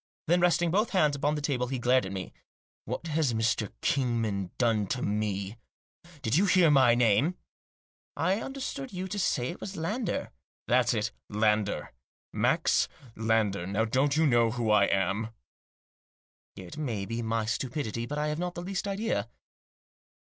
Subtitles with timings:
[0.25, 2.33] Then, resting both hands upon the table, he glared at me.
[2.85, 3.71] "What has Mr.
[3.81, 5.57] Kingdon done to me?
[6.23, 7.37] Did you hear my name?""
[8.17, 10.31] I understood you to say it was Lander,""
[10.67, 11.93] That's it, Lander;
[12.33, 13.67] Max Lander.
[13.67, 15.27] Now don't you know who I am?
[15.27, 18.63] Digitized by 174 THE JOSS." It may be my stupidity, but I have not the
[18.63, 19.29] least idea."